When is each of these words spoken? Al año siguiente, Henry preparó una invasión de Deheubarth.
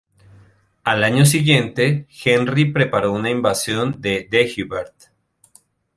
Al 0.83 1.03
año 1.03 1.25
siguiente, 1.27 2.07
Henry 2.25 2.65
preparó 2.73 3.11
una 3.11 3.29
invasión 3.29 3.97
de 3.99 4.27
Deheubarth. 4.31 5.11